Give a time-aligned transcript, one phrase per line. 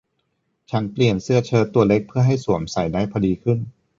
[0.71, 3.59] ฉันเปลี่ยนเสื้อเชิ้ตตัวเล็กเพื่อให้สวมใส่ได้พอดีขึ้น